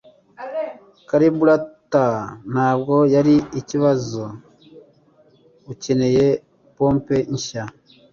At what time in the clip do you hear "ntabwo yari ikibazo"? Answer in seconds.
2.51-4.23